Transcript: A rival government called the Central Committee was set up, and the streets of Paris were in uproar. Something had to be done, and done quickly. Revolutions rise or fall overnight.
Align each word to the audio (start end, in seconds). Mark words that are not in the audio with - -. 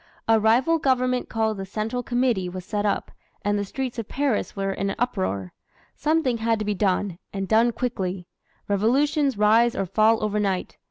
A 0.27 0.39
rival 0.39 0.79
government 0.79 1.29
called 1.29 1.57
the 1.57 1.65
Central 1.67 2.01
Committee 2.01 2.49
was 2.49 2.65
set 2.65 2.87
up, 2.87 3.11
and 3.45 3.55
the 3.59 3.63
streets 3.63 3.99
of 3.99 4.07
Paris 4.09 4.55
were 4.55 4.71
in 4.73 4.95
uproar. 4.97 5.53
Something 5.95 6.39
had 6.39 6.57
to 6.57 6.65
be 6.65 6.73
done, 6.73 7.19
and 7.31 7.47
done 7.47 7.71
quickly. 7.71 8.25
Revolutions 8.67 9.37
rise 9.37 9.75
or 9.75 9.85
fall 9.85 10.23
overnight. 10.23 10.75